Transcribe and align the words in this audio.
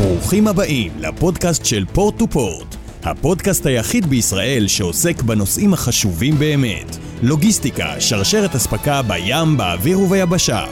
ברוכים 0.00 0.48
הבאים 0.48 0.92
לפודקאסט 1.00 1.64
של 1.64 1.84
Port 1.94 2.18
to 2.18 2.26
Port, 2.26 2.66
הפודקאסט 3.02 3.66
היחיד 3.66 4.06
בישראל 4.06 4.64
שעוסק 4.68 5.22
בנושאים 5.22 5.72
החשובים 5.72 6.34
באמת, 6.34 6.96
לוגיסטיקה, 7.22 8.00
שרשרת 8.00 8.54
אספקה 8.54 9.02
בים, 9.02 9.56
באוויר 9.58 10.00
וביבשה. 10.00 10.64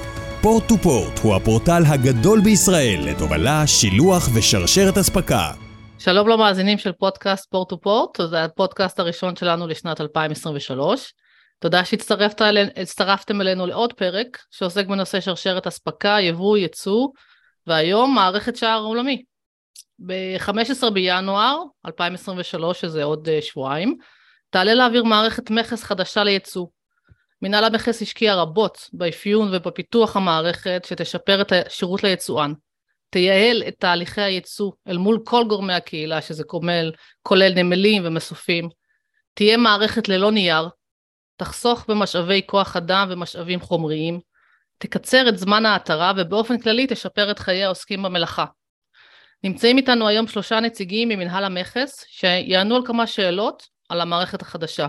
Port 0.43 0.69
to 0.69 0.77
Port 0.77 1.19
הוא 1.23 1.35
הפורטל 1.35 1.83
הגדול 1.87 2.41
בישראל 2.41 3.01
לתובלה, 3.11 3.67
שילוח 3.67 4.29
ושרשרת 4.35 4.99
אספקה. 4.99 5.51
שלום 5.99 6.29
למאזינים 6.29 6.79
של 6.79 6.93
פודקאסט 6.93 7.51
Port 7.51 7.69
to 7.69 7.81
Port, 7.81 8.21
זה 8.31 8.45
הפודקאסט 8.45 9.01
הראשון 9.01 9.37
שלנו 9.37 9.67
לשנת 9.67 10.01
2023. 10.01 11.13
תודה 11.61 11.85
שהצטרפתם 11.85 13.41
אלינו 13.41 13.67
לעוד 13.67 13.93
פרק 13.93 14.39
שעוסק 14.51 14.87
בנושא 14.87 15.21
שרשרת 15.21 15.67
אספקה, 15.67 16.17
יבוא, 16.21 16.57
ייצוא, 16.59 17.07
והיום 17.69 18.15
מערכת 18.15 18.57
שער 18.57 18.81
עולמי. 18.81 19.23
ב-15 20.07 20.91
בינואר 20.91 21.63
2023, 21.87 22.81
שזה 22.81 23.05
עוד 23.05 23.29
uh, 23.29 23.45
שבועיים, 23.45 23.97
תעלה 24.51 24.75
לאוויר 24.75 25.05
מערכת 25.05 25.51
מכס 25.51 25.85
חדשה 25.85 26.25
לייצוא. 26.25 26.67
מנהל 27.43 27.65
המכס 27.65 28.03
השקיע 28.03 28.35
רבות 28.35 28.91
באפיון 28.93 29.55
ובפיתוח 29.55 30.17
המערכת 30.17 30.87
שתשפר 30.89 31.41
את 31.41 31.53
השירות 31.53 32.05
ליצואן. 32.05 32.53
תייעל 33.11 33.63
את 33.69 33.75
תהליכי 33.79 34.21
הייצוא 34.21 34.73
אל 34.89 34.97
מול 34.97 35.19
כל 35.25 35.45
גורמי 35.49 35.73
הקהילה, 35.73 36.23
שזה 36.23 36.45
כולל, 36.45 36.93
כולל 37.23 37.53
נמלים 37.55 38.03
ומסופים. 38.07 38.69
תהיה 39.35 39.57
מערכת 39.57 40.09
ללא 40.09 40.33
נייר, 40.33 40.69
תחסוך 41.37 41.85
במשאבי 41.89 42.43
כוח 42.47 42.77
אדם 42.77 43.09
ומשאבים 43.11 43.61
חומריים, 43.61 44.21
תקצר 44.79 45.29
את 45.29 45.39
זמן 45.39 45.67
ההתרה 45.67 46.13
ובאופן 46.17 46.59
כללי 46.59 46.87
תשפר 46.87 47.31
את 47.31 47.39
חיי 47.39 47.65
העוסקים 47.65 48.03
במלאכה. 48.03 48.45
נמצאים 49.45 49.77
איתנו 49.77 50.09
היום 50.09 50.27
שלושה 50.27 50.61
נציגים 50.61 51.09
ממנהל 51.09 51.45
המכס 51.45 52.05
שיענו 52.09 52.77
על 52.77 52.87
כמה 52.87 53.07
שאלות 53.07 53.63
על 53.89 54.01
המערכת 54.01 54.43
החדשה. 54.43 54.87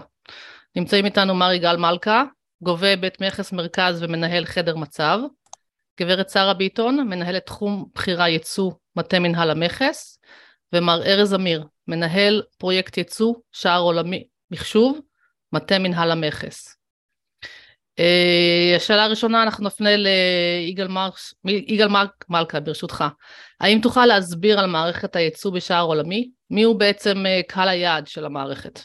נמצאים 0.76 1.06
איתנו 1.06 1.36
מר 1.36 1.52
יגאל 1.52 1.78
מלכה, 1.78 2.24
גובה 2.62 2.96
בית 2.96 3.22
מכס 3.22 3.52
מרכז 3.52 4.04
ומנהל 4.04 4.46
חדר 4.46 4.76
מצב, 4.76 5.20
גברת 6.00 6.30
שרה 6.30 6.54
ביטון, 6.54 7.08
מנהלת 7.08 7.46
תחום 7.46 7.86
בחירה 7.96 8.30
ייצוא 8.30 8.72
מטה 8.96 9.20
מנהל 9.20 9.50
המכס, 9.52 10.20
ומר 10.74 11.04
ארז 11.04 11.34
אמיר, 11.34 11.66
מנהל 11.88 12.44
פרויקט 12.58 12.98
ייצוא 12.98 13.34
שער 13.52 13.82
עולמי 13.82 14.28
מחשוב, 14.52 15.00
מטה 15.54 15.80
מנהל 15.80 16.12
המכס. 16.12 16.76
השאלה 18.76 19.04
הראשונה 19.04 19.44
אנחנו 19.44 19.66
נפנה 19.66 19.90
ליגאל 21.44 21.88
מרק, 21.88 22.26
מלכה 22.30 22.60
ברשותך. 22.60 23.04
האם 23.60 23.80
תוכל 23.82 24.06
להסביר 24.06 24.60
על 24.60 24.66
מערכת 24.66 25.16
הייצוא 25.16 25.52
בשער 25.52 25.86
עולמי? 25.86 26.30
מי 26.50 26.64
הוא 26.64 26.76
בעצם 26.80 27.18
uh, 27.18 27.48
קהל 27.48 27.70
היעד 27.70 28.08
של 28.08 28.26
המערכת? 28.26 28.80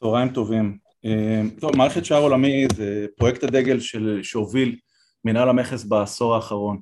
צהריים 0.00 0.28
טובים. 0.28 0.78
Uh, 1.06 1.60
טוב, 1.60 1.76
מערכת 1.76 2.04
שער 2.04 2.22
עולמי 2.22 2.66
זה 2.76 3.06
פרויקט 3.16 3.44
הדגל 3.44 3.80
של, 3.80 4.20
שהוביל 4.22 4.76
מנהל 5.24 5.48
המכס 5.48 5.84
בעשור 5.84 6.34
האחרון. 6.34 6.78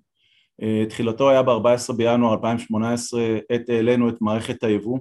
Uh, 0.62 0.88
תחילתו 0.88 1.30
היה 1.30 1.42
ב-14 1.42 1.92
בינואר 1.96 2.34
2018, 2.34 3.20
עת 3.50 3.68
העלינו 3.68 4.08
את 4.08 4.14
מערכת 4.20 4.64
היבוא 4.64 4.98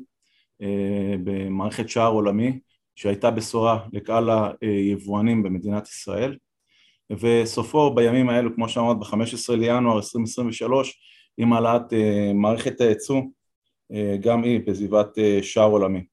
במערכת 1.23 1.89
שער 1.89 2.11
עולמי. 2.11 2.59
שהייתה 2.95 3.31
בשורה 3.31 3.79
לקהל 3.93 4.29
היבואנים 4.61 5.43
במדינת 5.43 5.87
ישראל 5.87 6.37
וסופו 7.11 7.93
בימים 7.93 8.29
האלו 8.29 8.55
כמו 8.55 8.69
שאמרת 8.69 8.99
ב-15 8.99 9.55
לינואר 9.55 9.97
2023 9.97 10.99
עם 11.37 11.53
העלאת 11.53 11.93
אה, 11.93 12.31
מערכת 12.33 12.81
הייצוא 12.81 13.21
אה, 13.93 14.17
גם 14.19 14.43
היא 14.43 14.61
בסביבת 14.67 15.17
אה, 15.17 15.39
שער 15.41 15.69
עולמי. 15.69 16.03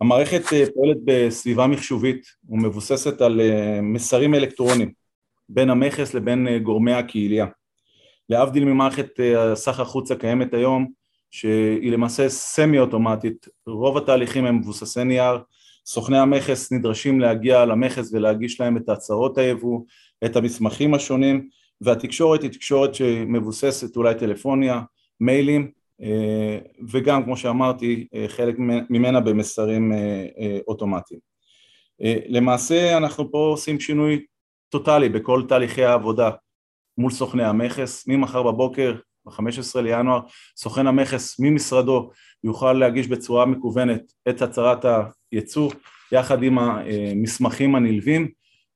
המערכת 0.00 0.42
פועלת 0.74 0.96
בסביבה 1.04 1.66
מחשובית 1.66 2.26
ומבוססת 2.48 3.20
על 3.20 3.40
מסרים 3.82 4.34
אלקטרונים 4.34 4.92
בין 5.48 5.70
המכס 5.70 6.14
לבין 6.14 6.58
גורמי 6.62 6.92
הקהילייה. 6.92 7.46
להבדיל 8.28 8.64
ממערכת 8.64 9.08
הסחר 9.38 9.84
חוץ 9.84 10.10
הקיימת 10.10 10.54
היום 10.54 10.86
שהיא 11.30 11.92
למעשה 11.92 12.28
סמי 12.28 12.78
אוטומטית, 12.78 13.48
רוב 13.66 13.96
התהליכים 13.96 14.44
הם 14.44 14.56
מבוססי 14.56 15.04
נייר 15.04 15.38
סוכני 15.86 16.18
המכס 16.18 16.72
נדרשים 16.72 17.20
להגיע 17.20 17.64
למכס 17.64 18.12
ולהגיש 18.12 18.60
להם 18.60 18.76
את 18.76 18.88
הצהרות 18.88 19.38
היבוא, 19.38 19.80
את 20.24 20.36
המסמכים 20.36 20.94
השונים 20.94 21.48
והתקשורת 21.80 22.42
היא 22.42 22.50
תקשורת 22.50 22.94
שמבוססת 22.94 23.96
אולי 23.96 24.14
טלפוניה, 24.14 24.82
מיילים 25.20 25.70
אה, 26.02 26.58
וגם 26.90 27.24
כמו 27.24 27.36
שאמרתי 27.36 28.06
אה, 28.14 28.24
חלק 28.28 28.54
ממנה 28.90 29.20
במסרים 29.20 29.92
אה, 29.92 30.58
אוטומטיים. 30.68 31.20
למעשה 32.28 32.96
אנחנו 32.96 33.32
פה 33.32 33.38
עושים 33.38 33.80
שינוי 33.80 34.24
טוטאלי 34.68 35.08
בכל 35.08 35.42
תהליכי 35.48 35.84
העבודה 35.84 36.30
מול 36.98 37.10
סוכני 37.10 37.44
המכס, 37.44 38.08
ממחר 38.08 38.42
בבוקר 38.42 38.94
ב-15 39.24 39.80
לינואר 39.80 40.20
סוכן 40.56 40.86
המכס 40.86 41.40
ממשרדו 41.40 42.10
יוכל 42.44 42.72
להגיש 42.72 43.08
בצורה 43.08 43.46
מקוונת 43.46 44.12
את 44.28 44.42
הצהרת 44.42 44.84
הייצוא 45.32 45.70
יחד 46.12 46.42
עם 46.42 46.58
המסמכים 46.58 47.74
הנלווים 47.74 48.28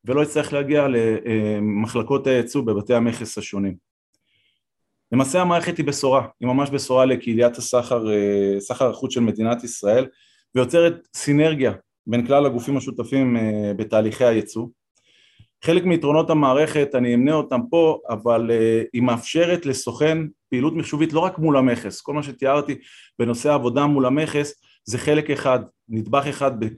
ולא 0.04 0.22
יצטרך 0.22 0.52
להגיע 0.52 0.86
למחלקות 0.88 2.26
הייצוא 2.26 2.62
בבתי 2.62 2.94
המכס 2.94 3.38
השונים. 3.38 3.76
למעשה 5.12 5.40
המערכת 5.42 5.76
היא 5.78 5.86
בשורה, 5.86 6.26
היא 6.40 6.48
ממש 6.48 6.70
בשורה 6.70 7.04
לקהיליית 7.04 7.56
הסחר, 7.56 8.04
סחר 8.58 8.90
החוץ 8.90 9.14
של 9.14 9.20
מדינת 9.20 9.64
ישראל 9.64 10.06
ויוצרת 10.54 11.08
סינרגיה 11.14 11.72
בין 12.06 12.26
כלל 12.26 12.46
הגופים 12.46 12.76
השותפים 12.76 13.36
בתהליכי 13.76 14.24
הייצוא 14.24 14.66
חלק 15.64 15.84
מיתרונות 15.84 16.30
המערכת, 16.30 16.94
אני 16.94 17.14
אמנה 17.14 17.34
אותם 17.34 17.60
פה, 17.70 17.98
אבל 18.08 18.50
uh, 18.50 18.88
היא 18.92 19.02
מאפשרת 19.02 19.66
לסוכן 19.66 20.18
פעילות 20.50 20.74
מחשובית 20.74 21.12
לא 21.12 21.20
רק 21.20 21.38
מול 21.38 21.56
המכס, 21.56 22.00
כל 22.00 22.14
מה 22.14 22.22
שתיארתי 22.22 22.74
בנושא 23.18 23.50
העבודה 23.50 23.86
מול 23.86 24.06
המכס 24.06 24.54
זה 24.84 24.98
חלק 24.98 25.30
אחד, 25.30 25.60
נדבך 25.88 26.26
אחד 26.26 26.64
ב, 26.64 26.68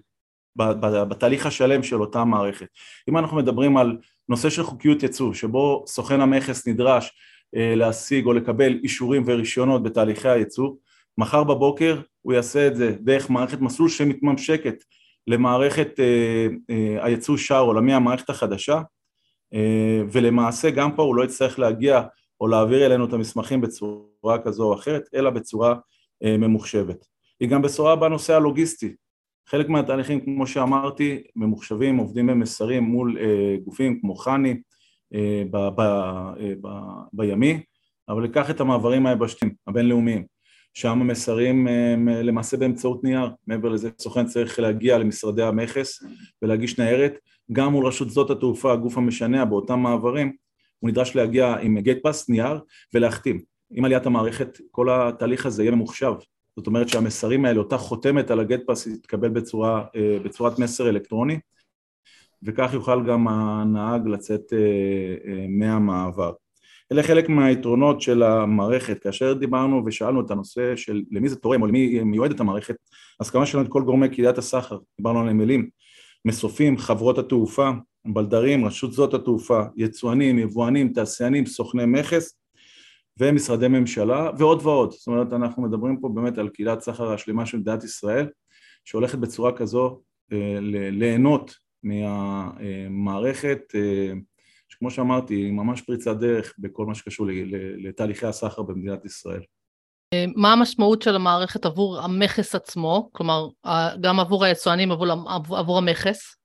ב, 0.56 0.62
ב, 0.62 1.02
בתהליך 1.02 1.46
השלם 1.46 1.82
של 1.82 2.00
אותה 2.00 2.24
מערכת. 2.24 2.66
אם 3.08 3.18
אנחנו 3.18 3.36
מדברים 3.36 3.76
על 3.76 3.96
נושא 4.28 4.50
של 4.50 4.62
חוקיות 4.62 5.02
ייצוא, 5.02 5.34
שבו 5.34 5.84
סוכן 5.86 6.20
המכס 6.20 6.68
נדרש 6.68 7.08
uh, 7.08 7.58
להשיג 7.76 8.26
או 8.26 8.32
לקבל 8.32 8.78
אישורים 8.82 9.22
ורישיונות 9.26 9.82
בתהליכי 9.82 10.28
הייצוא, 10.28 10.70
מחר 11.18 11.44
בבוקר 11.44 12.00
הוא 12.22 12.32
יעשה 12.32 12.66
את 12.66 12.76
זה 12.76 12.96
דרך 13.00 13.30
מערכת 13.30 13.60
מסלול 13.60 13.88
שמתממשקת 13.88 14.84
למערכת 15.26 16.00
אה, 16.00 16.46
אה, 16.70 17.04
הייצוא 17.04 17.36
שער 17.36 17.62
עולמי, 17.62 17.94
המערכת 17.94 18.30
החדשה, 18.30 18.82
אה, 19.54 20.02
ולמעשה 20.12 20.70
גם 20.70 20.96
פה 20.96 21.02
הוא 21.02 21.16
לא 21.16 21.24
יצטרך 21.24 21.58
להגיע 21.58 22.02
או 22.40 22.48
להעביר 22.48 22.86
אלינו 22.86 23.04
את 23.04 23.12
המסמכים 23.12 23.60
בצורה 23.60 24.38
כזו 24.44 24.64
או 24.64 24.74
אחרת, 24.74 25.02
אלא 25.14 25.30
בצורה 25.30 25.74
ממוחשבת. 26.24 27.06
היא 27.40 27.48
גם 27.48 27.62
בשורה 27.62 27.96
בנושא 27.96 28.34
הלוגיסטי. 28.34 28.94
חלק 29.48 29.68
מהתהליכים, 29.68 30.20
כמו 30.20 30.46
שאמרתי, 30.46 31.22
ממוחשבים, 31.36 31.96
עובדים 31.96 32.26
במסרים 32.26 32.82
מול 32.82 33.18
גופים 33.64 34.00
כמו 34.00 34.14
חני 34.14 34.60
בימי, 37.12 37.60
אבל 38.08 38.24
לקח 38.24 38.50
את 38.50 38.60
המעברים 38.60 39.06
היבשתיים, 39.06 39.54
הבינלאומיים. 39.66 40.24
שם 40.74 41.00
המסרים 41.00 41.68
הם 41.68 42.08
למעשה 42.08 42.56
באמצעות 42.56 43.04
נייר, 43.04 43.30
מעבר 43.46 43.68
לזה 43.68 43.90
סוכן 43.98 44.26
צריך 44.26 44.60
להגיע 44.60 44.98
למשרדי 44.98 45.42
המכס 45.42 46.02
ולהגיש 46.42 46.78
ניירת, 46.78 47.18
גם 47.52 47.72
מול 47.72 47.86
רשות 47.86 48.10
שדות 48.10 48.30
התעופה, 48.30 48.72
הגוף 48.72 48.98
המשנע 48.98 49.44
באותם 49.44 49.78
מעברים, 49.78 50.32
הוא 50.78 50.90
נדרש 50.90 51.16
להגיע 51.16 51.56
עם 51.56 51.78
gate 51.78 51.98
pass, 52.02 52.28
נייר, 52.28 52.60
ולהחתים. 52.94 53.40
עם 53.70 53.84
עליית 53.84 54.06
המערכת 54.06 54.58
כל 54.70 54.90
התהליך 54.90 55.46
הזה 55.46 55.62
יהיה 55.62 55.74
ממוחשב, 55.74 56.12
זאת 56.56 56.66
אומרת 56.66 56.88
שהמסרים 56.88 57.44
האלה, 57.44 57.58
אותה 57.58 57.78
חותמת 57.78 58.30
על 58.30 58.40
ה 58.40 58.44
gate 58.44 58.60
pass 58.66 58.86
יתקבל 58.86 59.28
בצורה, 59.28 59.84
אה, 59.96 60.18
בצורת 60.24 60.58
מסר 60.58 60.88
אלקטרוני 60.88 61.38
וכך 62.42 62.70
יוכל 62.72 63.06
גם 63.06 63.28
הנהג 63.28 64.08
לצאת 64.08 64.52
אה, 64.52 64.58
אה, 65.32 65.46
מהמעבר. 65.48 66.32
אלה 66.92 67.02
חלק 67.02 67.28
מהיתרונות 67.28 68.00
של 68.00 68.22
המערכת, 68.22 69.02
כאשר 69.02 69.32
דיברנו 69.32 69.82
ושאלנו 69.86 70.20
את 70.20 70.30
הנושא 70.30 70.76
של 70.76 71.02
למי 71.10 71.28
זה 71.28 71.36
תורם 71.36 71.62
או 71.62 71.66
למי 71.66 72.00
מיועדת 72.02 72.40
המערכת, 72.40 72.76
אז 73.20 73.30
כמה 73.30 73.46
שלנו 73.46 73.64
את 73.64 73.70
כל 73.70 73.82
גורמי 73.82 74.08
קהיליית 74.08 74.38
הסחר, 74.38 74.78
דיברנו 74.96 75.20
על 75.20 75.32
נמלים, 75.32 75.68
מסופים, 76.24 76.78
חברות 76.78 77.18
התעופה, 77.18 77.70
בלדרים, 78.06 78.64
רשות 78.64 78.92
שדות 78.92 79.14
התעופה, 79.14 79.62
יצואנים, 79.76 80.38
יבואנים, 80.38 80.92
תעשיינים, 80.92 81.46
סוכני 81.46 81.86
מכס 81.86 82.38
ומשרדי 83.20 83.68
ממשלה 83.68 84.30
ועוד 84.38 84.60
ועוד, 84.62 84.90
זאת 84.90 85.06
אומרת 85.06 85.32
אנחנו 85.32 85.62
מדברים 85.62 86.00
פה 86.00 86.08
באמת 86.08 86.38
על 86.38 86.48
קהילת 86.48 86.80
סחר 86.80 87.12
השלמה 87.12 87.46
של 87.46 87.58
מדינת 87.58 87.84
ישראל 87.84 88.28
שהולכת 88.84 89.18
בצורה 89.18 89.56
כזו 89.56 90.00
אה, 90.32 90.58
ליהנות 90.92 91.54
מהמערכת 91.82 93.62
אה, 93.74 94.12
שכמו 94.68 94.90
שאמרתי 94.90 95.34
היא 95.34 95.52
ממש 95.52 95.82
פריצת 95.82 96.16
דרך 96.16 96.54
בכל 96.58 96.86
מה 96.86 96.94
שקשור 96.94 97.26
לתהליכי 97.76 98.26
הסחר 98.26 98.62
במדינת 98.62 99.04
ישראל 99.04 99.42
מה 100.36 100.52
המשמעות 100.52 101.02
של 101.02 101.14
המערכת 101.14 101.66
עבור 101.66 102.00
המכס 102.00 102.54
עצמו, 102.54 103.08
כלומר 103.12 103.48
גם 104.00 104.20
עבור 104.20 104.44
היצואנים 104.44 104.92
עבור, 104.92 105.06
עבור 105.58 105.78
המכס? 105.78 106.36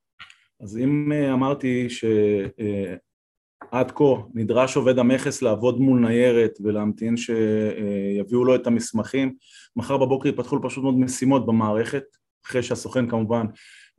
אז 0.62 0.78
אם 0.78 1.12
אמרתי 1.34 1.88
שעד 1.90 3.92
כה 3.92 4.04
נדרש 4.34 4.76
עובד 4.76 5.00
המכס 5.00 5.42
לעבוד 5.42 5.80
מול 5.80 6.00
ניירת 6.00 6.52
ולהמתין 6.64 7.18
שיביאו 7.18 8.46
לו 8.46 8.56
את 8.56 8.68
המסמכים, 8.68 9.34
מחר 9.76 9.98
בבוקר 9.98 10.30
יפתחו 10.30 10.56
לו 10.56 10.70
פשוט 10.70 10.84
מאוד 10.84 11.00
משימות 11.00 11.46
במערכת, 11.46 12.04
אחרי 12.46 12.64
שהסוכן 12.64 13.10
כמובן 13.10 13.46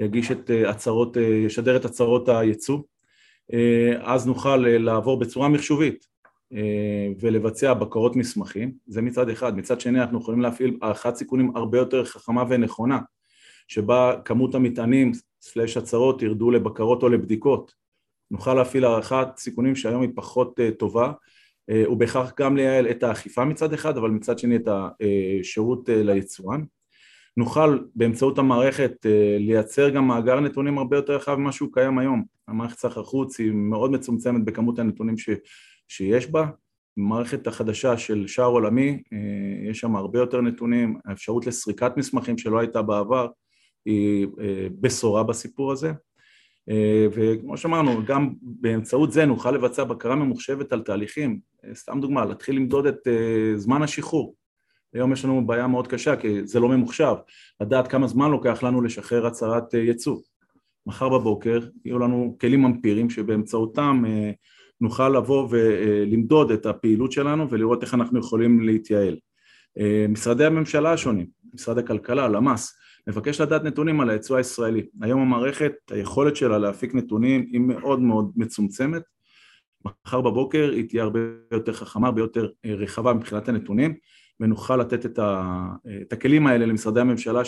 יגיש 0.00 0.30
את 0.30 0.50
הצהרות, 0.68 1.16
ישדר 1.46 1.76
את 1.76 1.84
הצהרות 1.84 2.28
הייצוא, 2.28 2.78
אז 4.00 4.26
נוכל 4.26 4.56
לעבור 4.56 5.18
בצורה 5.18 5.48
מחשובית 5.48 6.13
ולבצע 7.20 7.74
בקרות 7.74 8.16
מסמכים, 8.16 8.72
זה 8.86 9.02
מצד 9.02 9.28
אחד, 9.28 9.56
מצד 9.56 9.80
שני 9.80 10.00
אנחנו 10.00 10.20
יכולים 10.20 10.40
להפעיל 10.40 10.78
הערכת 10.82 11.14
סיכונים 11.14 11.56
הרבה 11.56 11.78
יותר 11.78 12.04
חכמה 12.04 12.44
ונכונה 12.48 12.98
שבה 13.68 14.14
כמות 14.24 14.54
המטענים 14.54 15.12
סלש 15.42 15.76
הצהרות 15.76 16.22
ירדו 16.22 16.50
לבקרות 16.50 17.02
או 17.02 17.08
לבדיקות. 17.08 17.74
נוכל 18.30 18.54
להפעיל 18.54 18.84
הערכת 18.84 19.28
סיכונים 19.36 19.76
שהיום 19.76 20.02
היא 20.02 20.10
פחות 20.14 20.60
טובה 20.78 21.12
ובכך 21.70 22.32
גם 22.40 22.56
לייעל 22.56 22.90
את 22.90 23.02
האכיפה 23.02 23.44
מצד 23.44 23.72
אחד 23.72 23.98
אבל 23.98 24.10
מצד 24.10 24.38
שני 24.38 24.56
את 24.56 24.68
השירות 24.68 25.88
ליצואן. 25.88 26.64
נוכל 27.36 27.78
באמצעות 27.94 28.38
המערכת 28.38 29.06
לייצר 29.38 29.88
גם 29.88 30.08
מאגר 30.08 30.40
נתונים 30.40 30.78
הרבה 30.78 30.96
יותר 30.96 31.16
רחב 31.16 31.34
ממה 31.34 31.52
שהוא 31.52 31.68
קיים 31.72 31.98
היום. 31.98 32.24
המערכת 32.48 32.78
סחר 32.78 33.02
חוץ 33.02 33.40
היא 33.40 33.52
מאוד 33.52 33.90
מצומצמת 33.90 34.44
בכמות 34.44 34.78
הנתונים 34.78 35.18
ש... 35.18 35.30
שיש 35.88 36.30
בה, 36.30 36.46
במערכת 36.96 37.46
החדשה 37.46 37.98
של 37.98 38.26
שער 38.26 38.46
עולמי 38.46 39.02
יש 39.70 39.78
שם 39.78 39.96
הרבה 39.96 40.18
יותר 40.18 40.40
נתונים, 40.40 40.98
האפשרות 41.04 41.46
לסריקת 41.46 41.92
מסמכים 41.96 42.38
שלא 42.38 42.58
הייתה 42.58 42.82
בעבר 42.82 43.28
היא 43.84 44.26
בשורה 44.80 45.22
בסיפור 45.22 45.72
הזה. 45.72 45.92
וכמו 47.12 47.56
שאמרנו 47.56 48.04
גם 48.06 48.32
באמצעות 48.42 49.12
זה 49.12 49.26
נוכל 49.26 49.50
לבצע 49.50 49.84
בקרה 49.84 50.14
ממוחשבת 50.14 50.72
על 50.72 50.82
תהליכים, 50.82 51.40
סתם 51.72 52.00
דוגמה 52.00 52.24
להתחיל 52.24 52.56
למדוד 52.56 52.86
את 52.86 53.08
זמן 53.56 53.82
השחרור. 53.82 54.34
היום 54.94 55.12
יש 55.12 55.24
לנו 55.24 55.46
בעיה 55.46 55.66
מאוד 55.66 55.88
קשה 55.88 56.16
כי 56.16 56.46
זה 56.46 56.60
לא 56.60 56.68
ממוחשב, 56.68 57.14
לדעת 57.60 57.88
כמה 57.88 58.06
זמן 58.06 58.30
לוקח 58.30 58.62
לנו 58.62 58.82
לשחרר 58.82 59.26
הצהרת 59.26 59.74
ייצוא. 59.74 60.16
מחר 60.86 61.08
בבוקר 61.08 61.58
יהיו 61.84 61.98
לנו 61.98 62.36
כלים 62.40 62.64
אמפיריים 62.64 63.10
שבאמצעותם 63.10 64.02
נוכל 64.80 65.08
לבוא 65.08 65.48
ולמדוד 65.50 66.50
את 66.50 66.66
הפעילות 66.66 67.12
שלנו 67.12 67.50
ולראות 67.50 67.82
איך 67.82 67.94
אנחנו 67.94 68.18
יכולים 68.18 68.60
להתייעל. 68.60 69.16
משרדי 70.08 70.44
הממשלה 70.44 70.92
השונים, 70.92 71.26
משרד 71.54 71.78
הכלכלה, 71.78 72.28
למ"ס, 72.28 72.78
מבקש 73.06 73.40
לדעת 73.40 73.64
נתונים 73.64 74.00
על 74.00 74.10
היצוא 74.10 74.36
הישראלי. 74.36 74.86
היום 75.02 75.20
המערכת, 75.20 75.72
היכולת 75.90 76.36
שלה 76.36 76.58
להפיק 76.58 76.94
נתונים 76.94 77.46
היא 77.52 77.60
מאוד 77.60 78.00
מאוד 78.00 78.32
מצומצמת. 78.36 79.02
מחר 79.84 80.20
בבוקר 80.20 80.70
היא 80.72 80.88
תהיה 80.88 81.02
הרבה 81.02 81.20
יותר 81.52 81.72
חכמה, 81.72 82.06
הרבה 82.06 82.20
יותר 82.20 82.48
רחבה 82.66 83.14
מבחינת 83.14 83.48
הנתונים 83.48 83.94
ונוכל 84.40 84.76
לתת 84.76 85.06
את, 85.06 85.18
ה, 85.18 85.62
את 86.02 86.12
הכלים 86.12 86.46
האלה 86.46 86.66
למשרדי 86.66 87.00
הממשלה 87.00 87.42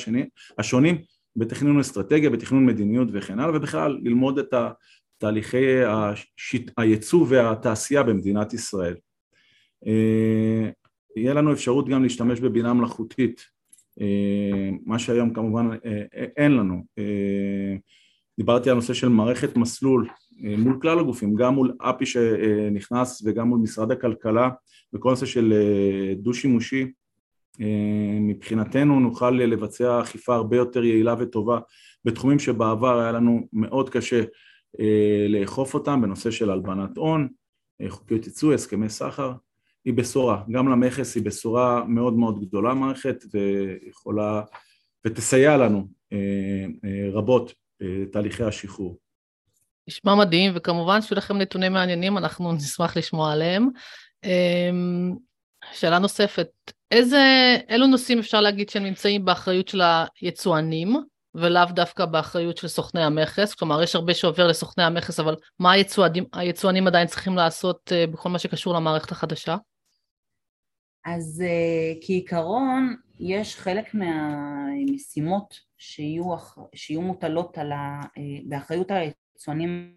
השונים 0.58 0.96
בתכנון 1.36 1.78
אסטרטגיה, 1.78 2.30
בתכנון 2.30 2.66
מדיניות 2.66 3.08
וכן 3.12 3.38
הלאה 3.40 3.56
ובכלל 3.56 3.98
ללמוד 4.02 4.38
את 4.38 4.52
ה... 4.54 4.70
תהליכי 5.18 5.84
השיט... 5.84 6.70
הייצוא 6.76 7.26
והתעשייה 7.28 8.02
במדינת 8.02 8.54
ישראל. 8.54 8.94
אה, 9.86 10.70
יהיה 11.16 11.34
לנו 11.34 11.52
אפשרות 11.52 11.88
גם 11.88 12.02
להשתמש 12.02 12.40
בבינה 12.40 12.72
מלאכותית, 12.72 13.44
אה, 14.00 14.70
מה 14.84 14.98
שהיום 14.98 15.32
כמובן 15.34 15.68
אה, 15.84 16.02
אין 16.36 16.52
לנו. 16.52 16.84
דיברתי 18.38 18.70
על 18.70 18.76
נושא 18.76 18.94
של 18.94 19.08
מערכת 19.08 19.56
מסלול 19.56 20.08
מול 20.58 20.78
כלל 20.82 20.98
הגופים, 20.98 21.34
גם 21.34 21.54
מול 21.54 21.72
אפי 21.78 22.06
שנכנס 22.06 23.22
וגם 23.24 23.48
מול 23.48 23.58
משרד 23.60 23.90
הכלכלה 23.92 24.50
וכל 24.94 25.10
נושא 25.10 25.26
של 25.26 25.54
דו-שימושי 26.16 26.92
מבחינתנו 28.20 29.00
נוכל 29.00 29.30
לבצע 29.30 30.00
אכיפה 30.00 30.34
הרבה 30.34 30.56
יותר 30.56 30.84
יעילה 30.84 31.14
וטובה 31.18 31.58
בתחומים 32.04 32.38
שבעבר 32.38 33.00
היה 33.00 33.12
לנו 33.12 33.48
מאוד 33.52 33.90
קשה 33.90 34.22
לאכוף 35.28 35.74
אותם 35.74 36.02
בנושא 36.02 36.30
של 36.30 36.50
הלבנת 36.50 36.96
הון, 36.96 37.28
אה, 37.80 37.90
חוקיות 37.90 38.26
ייצוא, 38.26 38.54
הסכמי 38.54 38.88
סחר, 38.88 39.32
היא 39.84 39.94
בשורה, 39.94 40.42
גם 40.50 40.68
למכס 40.68 41.14
היא 41.14 41.24
בשורה 41.24 41.84
מאוד 41.84 42.14
מאוד 42.14 42.40
גדולה 42.40 42.74
מערכת 42.74 43.24
ויכולה 43.32 44.42
ותסייע 45.06 45.56
לנו 45.56 45.88
אה, 46.12 46.66
רבות 47.12 47.52
בתהליכי 47.80 48.44
השחרור. 48.44 48.98
נשמע 49.88 50.14
מדהים 50.14 50.52
וכמובן 50.54 51.02
שיהיו 51.02 51.18
לכם 51.18 51.38
נתונים 51.38 51.72
מעניינים 51.72 52.18
אנחנו 52.18 52.52
נשמח 52.56 52.96
לשמוע 52.96 53.32
עליהם. 53.32 53.68
שאלה 55.72 55.98
נוספת, 55.98 56.48
איזה, 56.90 57.56
אילו 57.68 57.86
נושאים 57.86 58.18
אפשר 58.18 58.40
להגיד 58.40 58.68
שהם 58.68 58.84
נמצאים 58.84 59.24
באחריות 59.24 59.68
של 59.68 59.80
היצואנים 60.20 60.96
ולאו 61.36 61.64
דווקא 61.74 62.04
באחריות 62.04 62.56
של 62.56 62.68
סוכני 62.68 63.02
המכס, 63.02 63.54
כלומר 63.54 63.82
יש 63.82 63.94
הרבה 63.94 64.14
שעובר 64.14 64.46
לסוכני 64.46 64.84
המכס, 64.84 65.20
אבל 65.20 65.36
מה 65.58 65.72
היצואנים, 65.72 66.24
היצואנים 66.32 66.86
עדיין 66.86 67.06
צריכים 67.06 67.36
לעשות 67.36 67.92
uh, 67.92 68.10
בכל 68.12 68.28
מה 68.28 68.38
שקשור 68.38 68.74
למערכת 68.74 69.12
החדשה? 69.12 69.56
אז 71.04 71.42
uh, 71.46 72.06
כעיקרון 72.06 72.96
יש 73.20 73.56
חלק 73.56 73.94
מהמשימות 73.94 75.60
שיהיו, 75.78 76.24
שיהיו 76.74 77.02
מוטלות 77.02 77.58
על 77.58 77.72
ה, 77.72 78.00
uh, 78.02 78.08
באחריות 78.48 78.90
היצואנים, 78.90 79.94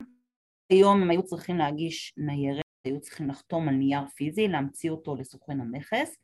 היום 0.69 1.01
הם 1.01 1.09
היו 1.09 1.23
צריכים 1.23 1.57
להגיש 1.57 2.13
ניירת, 2.17 2.63
היו 2.85 2.99
צריכים 2.99 3.29
לחתום 3.29 3.69
על 3.69 3.75
נייר 3.75 4.05
פיזי, 4.15 4.47
להמציא 4.47 4.91
אותו 4.91 5.15
לסוכן 5.15 5.61
המכס, 5.61 6.15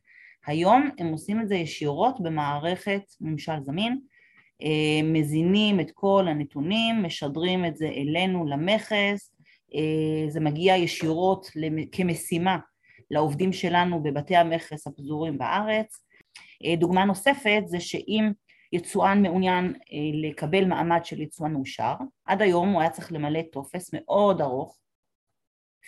היום 0.45 0.89
הם 0.97 1.07
עושים 1.07 1.41
את 1.41 1.47
זה 1.47 1.55
ישירות 1.55 2.15
במערכת 2.21 3.01
ממשל 3.21 3.61
זמין, 3.61 3.91
אה, 3.93 4.14
מזינים 5.03 5.79
את 5.79 5.91
כל 5.93 6.25
הנתונים, 6.27 7.03
משדרים 7.03 7.65
את 7.65 7.77
זה 7.77 7.87
אלינו 7.87 8.45
למכס, 8.45 9.35
אה, 9.75 10.29
זה 10.29 10.39
מגיע 10.39 10.75
ישירות 10.75 11.51
כמשימה 11.91 12.57
לעובדים 13.11 13.53
שלנו 13.53 14.03
בבתי 14.03 14.35
המכס 14.35 14.87
הפזורים 14.87 15.37
בארץ. 15.37 16.05
אה, 16.65 16.75
דוגמה 16.75 17.05
נוספת 17.05 17.63
זה 17.65 17.79
שאם 17.79 18.31
יצואן 18.73 19.21
מעוניין 19.21 19.73
לקבל 20.23 20.65
מעמד 20.65 21.05
של 21.05 21.21
יצואן 21.21 21.53
מאושר, 21.53 21.93
עד 22.25 22.41
היום 22.41 22.69
הוא 22.69 22.81
היה 22.81 22.89
צריך 22.89 23.11
למלא 23.11 23.41
טופס 23.51 23.89
מאוד 23.93 24.41
ארוך, 24.41 24.77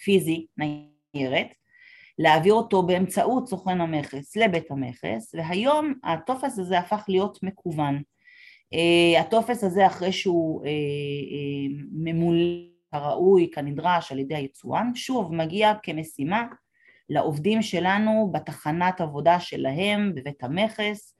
פיזי, 0.04 0.46
ניירת, 0.58 1.48
להעביר 2.20 2.54
אותו 2.54 2.84
באמצעות 2.84 3.48
סוכן 3.48 3.82
המכס 3.82 4.36
לבית 4.36 4.72
המכס, 4.72 5.36
והיום 5.36 5.94
הטופס 6.04 6.60
הזה 6.60 6.80
הפך 6.80 7.06
להיות 7.08 7.44
מקוון. 7.44 8.02
Uh, 8.74 9.20
הטופס 9.20 9.64
הזה 9.64 9.88
אחרי 9.88 10.12
שהוא 10.12 10.62
uh, 10.62 10.66
uh, 10.66 11.84
ממולא 11.92 12.68
כראוי, 12.92 13.52
כנדרש 13.54 14.12
על 14.12 14.20
ידי 14.20 14.36
היצואן, 14.36 14.96
שוב 14.96 15.36
מגיע 15.36 15.74
כמשימה 15.84 16.44
לעובדים 17.10 17.62
שלנו 17.62 18.30
בתחנת 18.34 19.02
עבודה 19.02 19.40
שלהם 19.40 20.16
בבית 20.16 20.44
המכס 20.44 21.18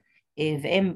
והם 0.62 0.94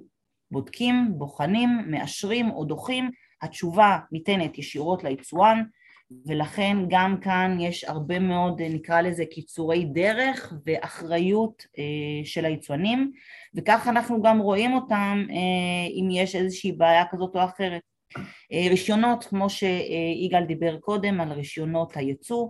בודקים, 0.50 1.12
בוחנים, 1.18 1.68
מאשרים 1.86 2.50
או 2.50 2.64
דוחים, 2.64 3.10
התשובה 3.42 3.98
ניתנת 4.12 4.58
ישירות 4.58 5.04
ליצואן 5.04 5.62
ולכן 6.26 6.76
גם 6.88 7.16
כאן 7.20 7.56
יש 7.60 7.84
הרבה 7.84 8.18
מאוד 8.18 8.62
נקרא 8.62 9.00
לזה 9.00 9.24
קיצורי 9.30 9.84
דרך 9.84 10.52
ואחריות 10.66 11.66
אה, 11.78 12.24
של 12.24 12.44
היצואנים 12.44 13.12
וכך 13.54 13.86
אנחנו 13.88 14.22
גם 14.22 14.38
רואים 14.38 14.72
אותם 14.72 15.26
אה, 15.30 15.86
אם 15.90 16.08
יש 16.10 16.36
איזושהי 16.36 16.72
בעיה 16.72 17.04
כזאת 17.10 17.36
או 17.36 17.44
אחרת. 17.44 17.82
אה, 18.52 18.66
רישיונות 18.70 19.24
כמו 19.24 19.50
שיגאל 19.50 20.44
דיבר 20.44 20.76
קודם 20.76 21.20
על 21.20 21.32
רישיונות 21.32 21.96
הייצוא 21.96 22.48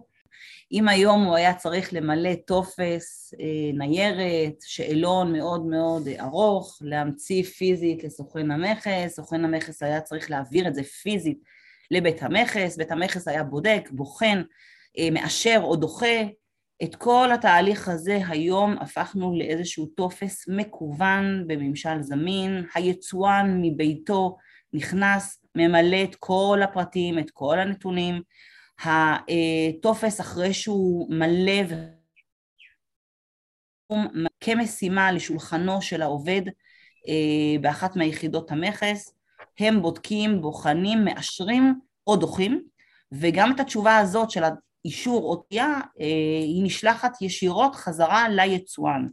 אם 0.73 0.89
היום 0.89 1.25
הוא 1.25 1.37
היה 1.37 1.55
צריך 1.55 1.95
למלא 1.95 2.35
טופס, 2.47 3.35
ניירת, 3.75 4.55
שאלון 4.61 5.33
מאוד 5.33 5.67
מאוד 5.67 6.09
ארוך, 6.09 6.79
להמציא 6.81 7.43
פיזית 7.43 8.05
לסוכן 8.05 8.51
המכס, 8.51 9.17
סוכן 9.17 9.45
המכס 9.45 9.83
היה 9.83 10.01
צריך 10.01 10.31
להעביר 10.31 10.69
את 10.69 10.75
זה 10.75 10.83
פיזית 10.83 11.39
לבית 11.93 12.23
המכס, 12.23 12.77
בית 12.77 12.93
המכס 12.93 13.29
היה 13.29 13.45
בודק, 13.45 13.89
בוחן, 13.91 14.43
אה, 14.99 15.09
מאשר 15.11 15.61
או 15.63 15.77
דוחה, 15.77 16.23
את 16.83 16.97
כל 16.97 17.29
התהליך 17.35 17.89
הזה 17.89 18.19
היום 18.29 18.77
הפכנו 18.81 19.35
לאיזשהו 19.39 19.87
טופס 19.87 20.45
מקוון 20.49 21.45
בממשל 21.47 22.03
זמין, 22.03 22.67
היצואן 22.75 23.59
מביתו 23.63 24.37
נכנס, 24.73 25.39
ממלא 25.55 26.05
את 26.05 26.17
כל 26.19 26.61
הפרטים, 26.65 27.19
את 27.19 27.31
כל 27.31 27.59
הנתונים, 27.59 28.23
הטופס 28.85 30.21
אחרי 30.21 30.55
שהוא 30.55 31.15
מלא 31.15 31.63
כמשימה 34.41 35.13
לשולחנו 35.13 35.83
של 35.83 36.03
העובד 36.03 36.43
אה, 37.09 37.61
באחת 37.61 37.97
מהיחידות 37.97 38.51
המכס, 38.51 39.15
הם 39.61 39.83
בודקים, 39.83 40.41
בוחנים, 40.41 41.05
מאשרים 41.05 41.75
או 42.07 42.17
דוחים, 42.17 42.63
וגם 43.13 43.53
את 43.55 43.61
התשובה 43.61 43.99
הזאת 43.99 44.31
של 44.31 44.43
האישור 44.45 45.23
או 45.23 45.37
תייה, 45.37 45.81
אה, 46.01 46.07
היא 46.43 46.65
נשלחת 46.65 47.23
ישירות 47.23 47.75
חזרה 47.75 48.29
ליצואן, 48.29 49.09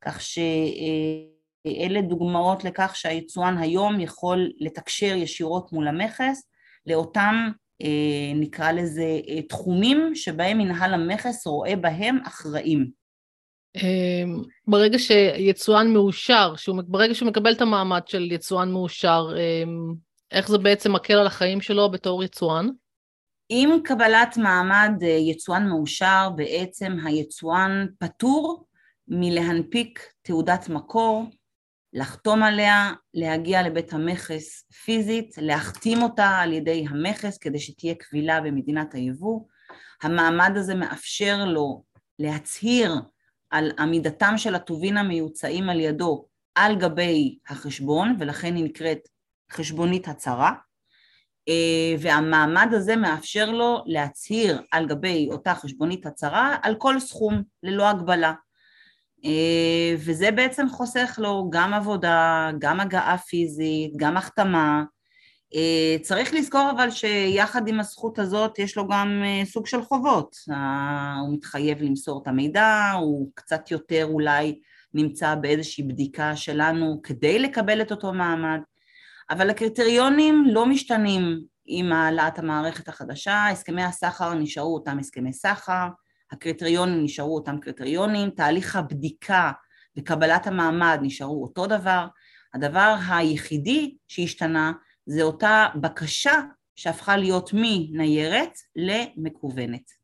כך 0.00 0.20
שאלה 0.20 2.00
דוגמאות 2.02 2.64
לכך 2.64 2.96
שהיצואן 2.96 3.58
היום 3.58 4.00
יכול 4.00 4.50
לתקשר 4.58 5.14
ישירות 5.16 5.72
מול 5.72 5.88
המכס 5.88 6.42
לאותם 6.86 7.50
אה, 7.82 8.32
נקרא 8.34 8.72
לזה 8.72 9.20
תחומים 9.48 10.14
שבהם 10.14 10.58
מנהל 10.58 10.94
המכס 10.94 11.46
רואה 11.46 11.76
בהם 11.76 12.18
אחראים. 12.26 13.01
אמ, 13.76 14.42
ברגע 14.66 14.98
שיצואן 14.98 15.92
מאושר, 15.92 16.54
שהוא, 16.56 16.82
ברגע 16.86 17.14
שהוא 17.14 17.28
מקבל 17.28 17.52
את 17.52 17.60
המעמד 17.60 18.00
של 18.06 18.32
יצואן 18.32 18.72
מאושר, 18.72 19.34
אמ, 19.36 19.94
איך 20.30 20.48
זה 20.48 20.58
בעצם 20.58 20.92
מקל 20.92 21.14
על 21.14 21.26
החיים 21.26 21.60
שלו 21.60 21.90
בתור 21.90 22.24
יצואן? 22.24 22.68
עם 23.48 23.82
קבלת 23.84 24.36
מעמד 24.36 24.92
אה, 25.02 25.08
יצואן 25.08 25.68
מאושר, 25.68 26.30
בעצם 26.36 26.96
היצואן 27.04 27.86
פטור 27.98 28.66
מלהנפיק 29.08 30.00
תעודת 30.22 30.68
מקור, 30.68 31.24
לחתום 31.92 32.42
עליה, 32.42 32.92
להגיע 33.14 33.62
לבית 33.62 33.92
המכס 33.92 34.64
פיזית, 34.84 35.34
להחתים 35.38 36.02
אותה 36.02 36.28
על 36.28 36.52
ידי 36.52 36.84
המכס 36.88 37.38
כדי 37.38 37.58
שתהיה 37.58 37.94
קבילה 37.94 38.40
במדינת 38.40 38.94
היבוא. 38.94 39.40
המעמד 40.02 40.52
הזה 40.56 40.74
מאפשר 40.74 41.44
לו 41.44 41.82
להצהיר 42.18 42.94
על 43.52 43.72
עמידתם 43.78 44.34
של 44.36 44.54
הטובין 44.54 44.96
המיוצאים 44.96 45.68
על 45.68 45.80
ידו 45.80 46.26
על 46.54 46.76
גבי 46.76 47.38
החשבון, 47.48 48.16
ולכן 48.18 48.54
היא 48.54 48.64
נקראת 48.64 49.08
חשבונית 49.52 50.08
הצהרה, 50.08 50.52
אה, 51.48 51.94
והמעמד 51.98 52.68
הזה 52.72 52.96
מאפשר 52.96 53.50
לו 53.50 53.82
להצהיר 53.86 54.62
על 54.70 54.86
גבי 54.86 55.28
אותה 55.30 55.54
חשבונית 55.54 56.06
הצהרה 56.06 56.56
על 56.62 56.74
כל 56.74 57.00
סכום 57.00 57.42
ללא 57.62 57.88
הגבלה. 57.88 58.32
אה, 59.24 59.94
וזה 59.98 60.30
בעצם 60.30 60.68
חוסך 60.68 61.18
לו 61.22 61.50
גם 61.50 61.74
עבודה, 61.74 62.50
גם 62.58 62.80
הגעה 62.80 63.18
פיזית, 63.18 63.96
גם 63.96 64.16
החתמה, 64.16 64.84
צריך 66.02 66.34
לזכור 66.34 66.70
אבל 66.76 66.90
שיחד 66.90 67.68
עם 67.68 67.80
הזכות 67.80 68.18
הזאת 68.18 68.58
יש 68.58 68.76
לו 68.76 68.88
גם 68.88 69.22
אה, 69.24 69.44
סוג 69.44 69.66
של 69.66 69.82
חובות, 69.82 70.36
הוא 71.20 71.34
מתחייב 71.34 71.82
למסור 71.82 72.22
את 72.22 72.28
המידע, 72.28 72.90
הוא 73.00 73.30
קצת 73.34 73.70
יותר 73.70 74.04
אולי 74.04 74.60
נמצא 74.94 75.34
באיזושהי 75.34 75.84
בדיקה 75.84 76.36
שלנו 76.36 77.00
כדי 77.02 77.38
לקבל 77.38 77.82
את 77.82 77.90
אותו 77.90 78.12
מעמד, 78.12 78.60
אבל 79.30 79.50
הקריטריונים 79.50 80.44
לא 80.46 80.66
משתנים 80.66 81.40
עם 81.66 81.92
העלאת 81.92 82.38
המערכת 82.38 82.88
החדשה, 82.88 83.48
הסכמי 83.48 83.82
הסחר 83.82 84.34
נשארו 84.34 84.74
אותם 84.74 84.98
הסכמי 84.98 85.32
סחר, 85.32 85.88
הקריטריונים 86.32 87.04
נשארו 87.04 87.34
אותם 87.34 87.58
קריטריונים, 87.58 88.30
תהליך 88.30 88.76
הבדיקה 88.76 89.52
וקבלת 89.98 90.46
המעמד 90.46 90.98
נשארו 91.02 91.42
אותו 91.42 91.66
דבר, 91.66 92.06
הדבר 92.54 92.96
היחידי 93.08 93.94
שהשתנה 94.08 94.72
זה 95.06 95.22
אותה 95.22 95.66
בקשה 95.74 96.40
שהפכה 96.76 97.16
להיות 97.16 97.50
מניירת 97.52 98.52
למקוונת. 98.76 100.02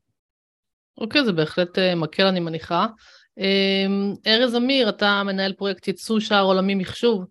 אוקיי, 0.99 1.25
זה 1.25 1.33
בהחלט 1.33 1.79
אה, 1.79 1.95
מקל 1.95 2.27
אני 2.27 2.41
מניחה. 2.41 2.87
אמ, 3.39 4.15
ארז 4.27 4.55
אמיר, 4.57 4.89
אתה 4.89 5.23
מנהל 5.25 5.53
פרויקט 5.53 5.89
ייצוא 5.89 6.21
שער 6.21 6.45
עולמי 6.45 6.75
מחשוב 6.75 7.25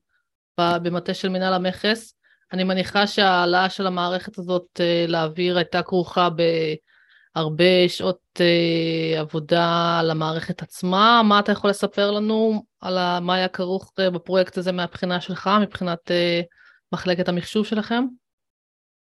במטה 0.59 1.13
של 1.13 1.29
מנהל 1.29 1.53
המכס. 1.53 2.13
אני 2.53 2.63
מניחה 2.63 3.07
שההעלאה 3.07 3.69
של 3.69 3.87
המערכת 3.87 4.37
הזאת 4.37 4.65
אה, 4.79 5.05
לאוויר 5.07 5.57
הייתה 5.57 5.83
כרוכה 5.83 6.29
בהרבה 7.35 7.89
שעות 7.89 8.19
אה, 8.39 9.19
עבודה 9.19 9.97
על 9.99 10.11
המערכת 10.11 10.61
עצמה. 10.61 11.21
מה 11.23 11.39
אתה 11.39 11.51
יכול 11.51 11.69
לספר 11.69 12.11
לנו 12.11 12.63
על 12.81 13.19
מה 13.19 13.35
היה 13.35 13.47
כרוך 13.47 13.93
בפרויקט 13.97 14.57
הזה 14.57 14.71
מהבחינה 14.71 15.21
שלך, 15.21 15.49
מבחינת 15.61 16.11
מחלקת 16.93 17.29
המחשוב 17.29 17.65
שלכם? 17.65 18.03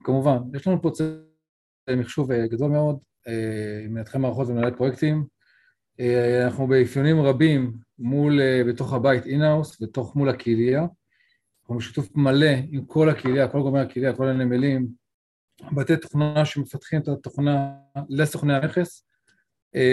כמובן, 0.04 0.38
יש 0.54 0.66
לנו 0.66 0.82
פה 0.82 0.90
צוות 0.90 1.30
מחשוב 1.96 2.32
אה, 2.32 2.46
גדול 2.46 2.70
מאוד, 2.70 2.98
אה, 3.28 3.86
מנתחי 3.88 4.18
מערכות 4.18 4.48
ומנהלי 4.48 4.76
פרויקטים. 4.76 5.24
אה, 6.00 6.44
אנחנו 6.44 6.66
באפיונים 6.66 7.20
רבים 7.20 7.72
מול, 7.98 8.40
בתוך 8.68 8.92
הבית 8.92 9.26
אינהאוס, 9.26 9.82
בתוך 9.82 10.16
מול 10.16 10.28
הקהילייה. 10.28 10.86
אנחנו 11.60 11.78
בשיתוף 11.78 12.16
מלא 12.16 12.50
עם 12.70 12.84
כל 12.84 13.08
הקהילייה, 13.08 13.48
כל 13.48 13.60
גורמי 13.60 13.80
הקהילייה, 13.80 14.16
כל 14.16 14.28
הנמלים, 14.28 14.88
בתי 15.72 15.96
תוכנה 15.96 16.44
שמפתחים 16.44 17.00
את 17.00 17.08
התוכנה 17.08 17.72
לסוכני 18.08 18.54
המכס. 18.54 19.04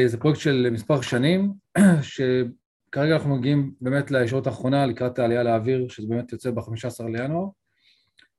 זה 0.06 0.18
פרויקט 0.20 0.40
של 0.40 0.70
מספר 0.72 1.02
שנים, 1.02 1.54
שכרגע 2.02 3.16
אנחנו 3.16 3.36
מגיעים 3.36 3.74
באמת 3.82 4.12
לישורת 4.12 4.48
האחרונה 4.48 4.86
לקראת 4.86 5.20
העלייה 5.20 5.44
לאוויר, 5.44 5.90
שזה 5.90 6.08
באמת 6.08 6.32
יוצא 6.32 6.52
ב-15 6.52 7.04
לינואר. 7.04 7.48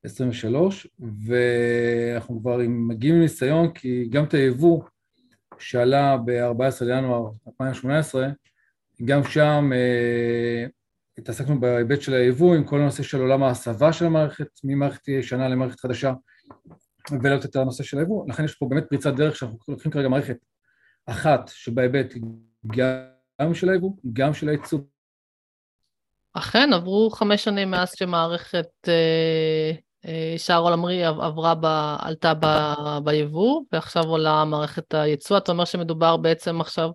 23, 0.05 0.87
ואנחנו 1.27 2.41
כבר 2.41 2.59
מגיעים 2.69 3.15
עם 3.15 3.21
ניסיון, 3.21 3.73
כי 3.73 4.09
גם 4.11 4.25
את 4.25 4.35
היבוא 4.35 4.83
שעלה 5.59 6.17
ב-14 6.17 6.85
לינואר 6.85 7.31
2018, 7.49 8.29
גם 9.05 9.25
שם 9.25 9.71
אה, 9.75 10.67
התעסקנו 11.19 11.61
בהיבט 11.61 12.01
של 12.01 12.15
היבוא 12.15 12.55
עם 12.55 12.65
כל 12.65 12.81
הנושא 12.81 13.03
של 13.03 13.21
עולם 13.21 13.43
ההסבה 13.43 13.93
של 13.93 14.05
המערכת, 14.05 14.47
ממערכת 14.65 15.09
ישנה 15.09 15.49
למערכת 15.49 15.81
חדשה, 15.81 16.13
ולהיות 17.23 17.45
את 17.45 17.57
הנושא 17.57 17.83
של 17.85 17.99
היבוא. 17.99 18.29
לכן 18.29 18.45
יש 18.45 18.55
פה 18.55 18.67
באמת 18.71 18.85
פריצת 18.89 19.15
דרך 19.15 19.37
שאנחנו 19.37 19.59
לוקחים 19.69 19.93
כרגע 19.93 20.09
מערכת 20.09 20.37
אחת 21.07 21.51
שבהיבט 21.55 22.15
גם 22.67 23.55
של 23.55 23.69
היבוא, 23.69 23.93
גם 24.13 24.35
של 24.35 24.49
הייצוא. 24.49 24.79
אכן, 26.33 26.73
עברו 26.73 27.11
חמש 27.11 27.45
שנים 27.45 27.71
מאז 27.71 27.93
שמערכת 27.93 28.69
אה, 28.89 29.73
שער 30.37 30.63
עולמי 30.63 31.05
עברה, 31.05 31.55
ב, 31.55 31.67
עלתה 31.99 32.33
ב, 32.35 32.47
ביבוא, 33.05 33.63
ועכשיו 33.73 34.03
עולה 34.05 34.45
מערכת 34.45 34.95
הייצוא. 34.95 35.39
אתה 35.39 35.53
אומר 35.53 35.65
שמדובר 35.65 36.17
בעצם 36.17 36.61
עכשיו 36.61 36.91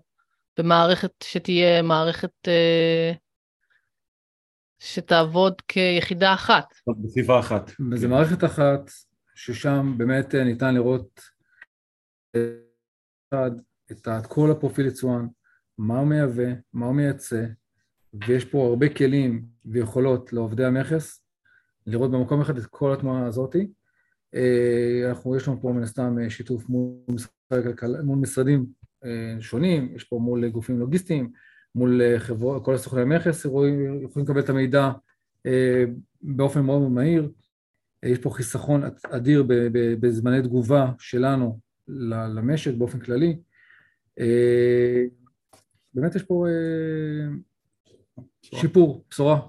במערכת 0.58 1.12
שתהיה 1.22 1.82
מערכת 1.82 2.48
אה, 2.48 3.12
שתעבוד 4.78 5.62
כיחידה 5.68 6.34
אחת. 6.34 6.74
בסביבה 7.02 7.40
אחת. 7.40 7.70
וזו 7.92 8.08
מערכת 8.08 8.44
אחת, 8.44 8.90
ששם 9.34 9.94
באמת 9.96 10.34
אה, 10.34 10.44
ניתן 10.44 10.74
לראות 10.74 11.20
את 13.92 14.26
כל 14.28 14.50
הפרופיל 14.50 14.86
יצואן, 14.86 15.26
מה 15.78 15.98
הוא 15.98 16.08
מייבא, 16.08 16.52
מה 16.72 16.86
הוא 16.86 16.94
מייצא, 16.94 17.44
ויש 18.26 18.44
פה 18.44 18.66
הרבה 18.66 18.88
כלים 18.88 19.44
ויכולות 19.64 20.32
לעובדי 20.32 20.64
המכס 20.64 21.23
לראות 21.86 22.10
במקום 22.10 22.40
אחד 22.40 22.58
את 22.58 22.66
כל 22.66 22.92
התמונה 22.92 23.26
הזאתי. 23.26 23.66
אה, 24.34 25.08
אנחנו, 25.08 25.36
יש 25.36 25.48
לנו 25.48 25.60
פה 25.60 25.72
מן 25.72 25.82
הסתם 25.82 26.18
אה, 26.18 26.30
שיתוף 26.30 26.68
מול, 26.68 26.92
מול 28.02 28.18
משרדים 28.18 28.66
אה, 29.04 29.36
שונים, 29.40 29.92
יש 29.96 30.04
פה 30.04 30.18
מול 30.18 30.48
גופים 30.48 30.80
לוגיסטיים, 30.80 31.30
מול 31.74 32.18
חברות, 32.18 32.64
כל 32.64 32.74
הסוכני 32.74 33.02
המכס 33.02 33.44
יכולים 33.44 34.06
לקבל 34.16 34.40
את 34.40 34.48
המידע 34.48 34.90
באופן 36.22 36.60
מאוד 36.60 36.80
מאוד 36.80 36.92
מהיר. 36.92 37.32
יש 38.02 38.18
פה 38.18 38.30
חיסכון 38.30 38.82
אדיר 39.10 39.44
בזמני 40.00 40.42
תגובה 40.42 40.92
שלנו 40.98 41.58
למשק 42.34 42.74
באופן 42.74 42.98
כללי. 42.98 43.38
באמת 45.94 46.14
יש 46.14 46.22
פה 46.22 46.46
שיפור, 48.42 49.04
בשורה. 49.10 49.40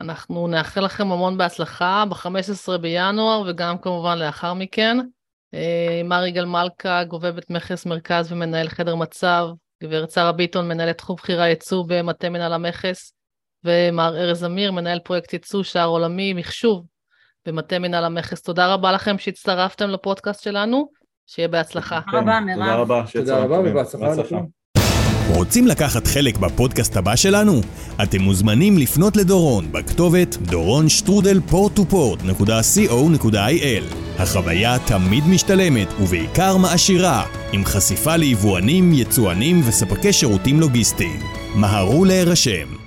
אנחנו 0.00 0.48
נאחל 0.48 0.80
לכם 0.80 1.12
המון 1.12 1.38
בהצלחה 1.38 2.04
ב-15 2.08 2.78
בינואר 2.78 3.42
וגם 3.46 3.78
כמובן 3.78 4.18
לאחר 4.18 4.54
מכן. 4.54 4.96
אה, 5.54 6.02
מר 6.04 6.26
יגאל 6.26 6.44
מלכה, 6.44 7.04
גובבת 7.04 7.50
מכס 7.50 7.86
מרכז 7.86 8.32
ומנהל 8.32 8.68
חדר 8.68 8.94
מצב, 8.94 9.48
גברת 9.82 10.10
שרה 10.10 10.32
ביטון, 10.32 10.68
מנהלת 10.68 10.98
תחום 10.98 11.16
בחירה 11.16 11.48
ייצוא 11.48 11.84
במטה 11.88 12.28
מנהל 12.28 12.52
המכס, 12.52 13.12
ומר 13.64 14.16
ארז 14.16 14.44
אמיר, 14.44 14.72
מנהל 14.72 14.98
פרויקט 14.98 15.32
ייצוא 15.32 15.62
שער 15.62 15.88
עולמי 15.88 16.32
מחשוב 16.32 16.86
במטה 17.46 17.78
מנהל 17.78 18.04
המכס. 18.04 18.42
תודה 18.42 18.74
רבה 18.74 18.92
לכם 18.92 19.18
שהצטרפתם 19.18 19.90
לפודקאסט 19.90 20.42
שלנו, 20.42 20.90
שיהיה 21.26 21.48
בהצלחה. 21.48 22.00
תודה 22.06 22.18
רבה, 22.18 22.40
מירב. 22.40 22.58
תודה 22.58 22.74
רבה, 22.74 23.04
תודה 23.12 23.38
רבה 23.38 23.58
ובהצלחה. 23.58 24.38
רוצים 25.28 25.66
לקחת 25.66 26.06
חלק 26.06 26.36
בפודקאסט 26.36 26.96
הבא 26.96 27.16
שלנו? 27.16 27.60
אתם 28.02 28.22
מוזמנים 28.22 28.78
לפנות 28.78 29.16
לדורון 29.16 29.72
בכתובת 29.72 30.36
דורון 30.36 30.88
שטרודל 30.88 31.40
פורט-טו-פורט.co.il 31.40 33.94
החוויה 34.18 34.78
תמיד 34.78 35.26
משתלמת 35.26 35.88
ובעיקר 36.00 36.56
מעשירה, 36.56 37.24
עם 37.52 37.64
חשיפה 37.64 38.16
ליבואנים, 38.16 38.92
יצואנים 38.92 39.60
וספקי 39.68 40.12
שירותים 40.12 40.60
לוגיסטיים. 40.60 41.20
מהרו 41.54 42.04
להירשם. 42.04 42.77